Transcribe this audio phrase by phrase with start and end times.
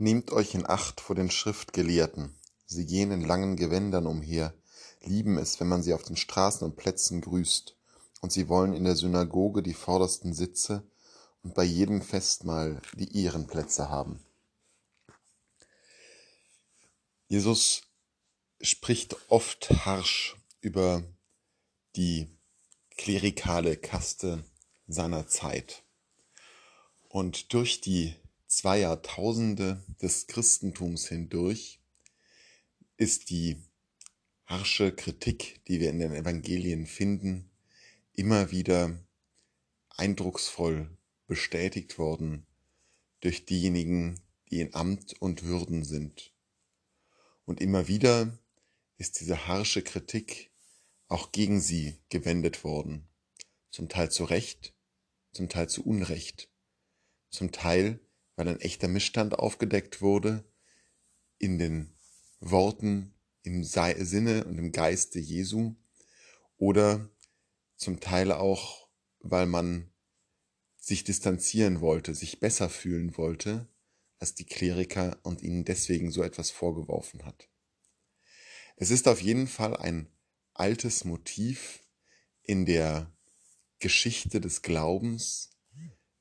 [0.00, 2.32] Nehmt euch in Acht vor den Schriftgelehrten.
[2.66, 4.54] Sie gehen in langen Gewändern umher,
[5.02, 7.76] lieben es, wenn man sie auf den Straßen und Plätzen grüßt,
[8.20, 10.88] und sie wollen in der Synagoge die vordersten Sitze
[11.42, 14.24] und bei jedem Festmahl die Ehrenplätze haben.
[17.26, 17.82] Jesus
[18.60, 21.02] spricht oft harsch über
[21.96, 22.28] die
[22.96, 24.44] klerikale Kaste
[24.86, 25.82] seiner Zeit.
[27.08, 28.14] Und durch die
[28.48, 31.80] zwei Jahrtausende des Christentums hindurch
[32.96, 33.62] ist die
[34.46, 37.50] harsche Kritik, die wir in den Evangelien finden,
[38.14, 38.98] immer wieder
[39.90, 40.90] eindrucksvoll
[41.26, 42.46] bestätigt worden
[43.20, 44.18] durch diejenigen,
[44.50, 46.32] die in Amt und Würden sind.
[47.44, 48.38] Und immer wieder
[48.96, 50.50] ist diese harsche Kritik
[51.08, 53.06] auch gegen sie gewendet worden,
[53.70, 54.74] zum Teil zu Recht,
[55.32, 56.48] zum Teil zu Unrecht,
[57.30, 58.00] zum Teil
[58.38, 60.44] weil ein echter Missstand aufgedeckt wurde
[61.38, 61.98] in den
[62.38, 65.74] Worten, im Sinne und im Geiste Jesu
[66.56, 67.10] oder
[67.74, 69.92] zum Teil auch, weil man
[70.76, 73.66] sich distanzieren wollte, sich besser fühlen wollte
[74.20, 77.48] als die Kleriker und ihnen deswegen so etwas vorgeworfen hat.
[78.76, 80.08] Es ist auf jeden Fall ein
[80.54, 81.82] altes Motiv
[82.42, 83.12] in der
[83.80, 85.57] Geschichte des Glaubens,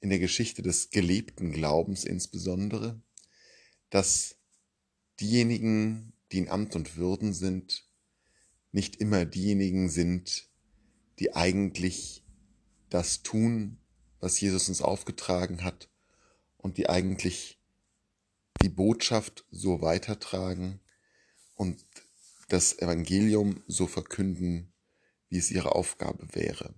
[0.00, 3.00] in der Geschichte des gelebten Glaubens insbesondere,
[3.90, 4.36] dass
[5.20, 7.84] diejenigen, die in Amt und Würden sind,
[8.72, 10.48] nicht immer diejenigen sind,
[11.18, 12.22] die eigentlich
[12.90, 13.78] das tun,
[14.20, 15.88] was Jesus uns aufgetragen hat
[16.56, 17.60] und die eigentlich
[18.62, 20.80] die Botschaft so weitertragen
[21.54, 21.84] und
[22.48, 24.72] das Evangelium so verkünden,
[25.28, 26.74] wie es ihre Aufgabe wäre.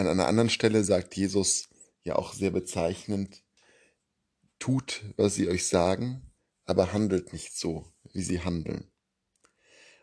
[0.00, 1.68] An einer anderen Stelle sagt Jesus
[2.04, 3.42] ja auch sehr bezeichnend,
[4.58, 6.32] tut, was sie euch sagen,
[6.64, 7.84] aber handelt nicht so,
[8.14, 8.90] wie sie handeln.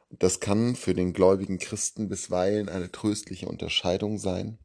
[0.10, 4.60] Und das kann für den gläubigen Christen bisweilen eine tröstliche Unterscheidung sein,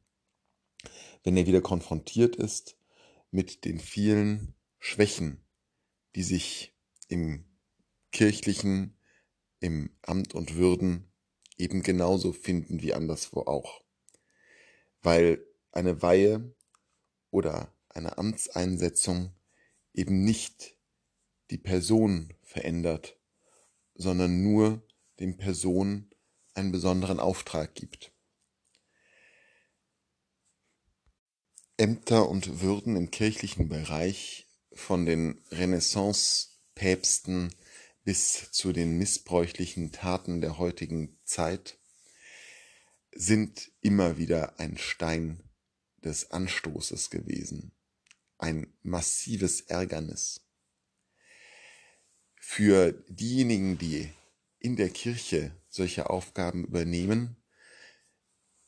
[1.24, 2.76] wenn er wieder konfrontiert ist
[3.30, 5.42] mit den vielen Schwächen,
[6.14, 6.76] die sich
[7.08, 7.46] im
[8.12, 8.98] kirchlichen,
[9.60, 11.10] im Amt und Würden
[11.56, 13.81] eben genauso finden wie anderswo auch
[15.02, 16.54] weil eine Weihe
[17.30, 19.34] oder eine Amtseinsetzung
[19.92, 20.76] eben nicht
[21.50, 23.18] die Person verändert,
[23.94, 24.86] sondern nur
[25.20, 26.10] dem Person
[26.54, 28.12] einen besonderen Auftrag gibt.
[31.76, 37.54] Ämter und Würden im kirchlichen Bereich von den Renaissance-Päpsten
[38.04, 41.78] bis zu den missbräuchlichen Taten der heutigen Zeit
[43.14, 45.42] sind immer wieder ein Stein
[45.98, 47.72] des Anstoßes gewesen,
[48.38, 50.40] ein massives Ärgernis.
[52.36, 54.12] Für diejenigen, die
[54.58, 57.36] in der Kirche solche Aufgaben übernehmen,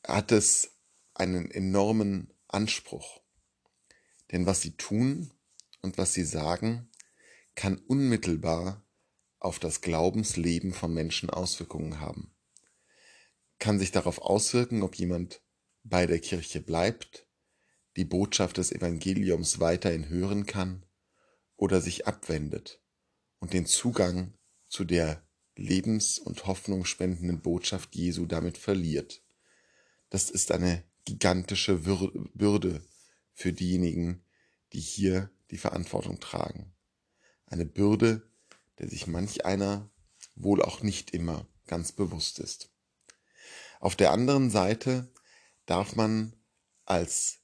[0.05, 0.71] hat es
[1.13, 3.21] einen enormen Anspruch.
[4.31, 5.31] Denn was sie tun
[5.81, 6.89] und was sie sagen,
[7.55, 8.85] kann unmittelbar
[9.39, 12.34] auf das Glaubensleben von Menschen Auswirkungen haben
[13.59, 15.41] kann sich darauf auswirken, ob jemand
[15.83, 17.27] bei der Kirche bleibt,
[17.95, 20.85] die Botschaft des Evangeliums weiterhin hören kann
[21.55, 22.81] oder sich abwendet
[23.39, 24.33] und den Zugang
[24.67, 29.23] zu der lebens- und hoffnungsspendenden Botschaft Jesu damit verliert.
[30.09, 31.77] Das ist eine gigantische
[32.33, 32.81] Bürde
[33.33, 34.23] für diejenigen,
[34.73, 36.73] die hier die Verantwortung tragen.
[37.45, 38.29] Eine Bürde,
[38.79, 39.89] der sich manch einer
[40.35, 42.74] wohl auch nicht immer ganz bewusst ist.
[43.79, 45.11] Auf der anderen Seite
[45.65, 46.33] darf man
[46.85, 47.39] als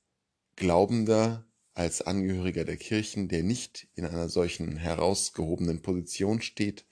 [0.55, 6.85] Glaubender, als Angehöriger der Kirchen, der nicht in einer solchen herausgehobenen Position steht,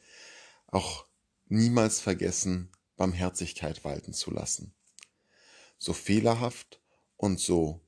[0.68, 1.06] auch
[1.48, 4.74] niemals vergessen, Barmherzigkeit walten zu lassen.
[5.78, 6.82] So fehlerhaft
[7.18, 7.82] und so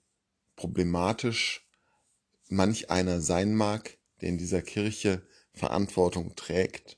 [0.55, 1.67] problematisch
[2.47, 6.97] manch einer sein mag, der in dieser Kirche Verantwortung trägt,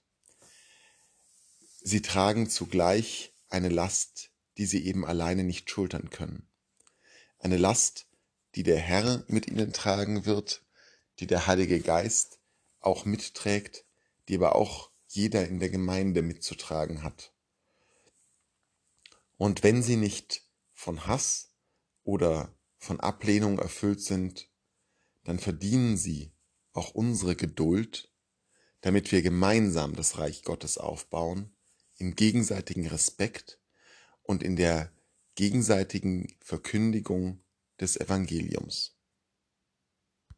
[1.82, 6.48] sie tragen zugleich eine Last, die sie eben alleine nicht schultern können.
[7.40, 8.08] Eine Last,
[8.56, 10.64] die der Herr mit ihnen tragen wird,
[11.20, 12.40] die der Heilige Geist
[12.80, 13.86] auch mitträgt,
[14.28, 17.34] die aber auch jeder in der Gemeinde mitzutragen hat.
[19.38, 21.52] Und wenn sie nicht von Hass
[22.04, 24.50] oder von Ablehnung erfüllt sind,
[25.24, 26.32] dann verdienen sie
[26.74, 28.12] auch unsere Geduld,
[28.82, 31.56] damit wir gemeinsam das Reich Gottes aufbauen,
[31.98, 33.60] im gegenseitigen Respekt
[34.24, 34.92] und in der
[35.36, 37.44] gegenseitigen Verkündigung
[37.80, 38.96] des Evangeliums.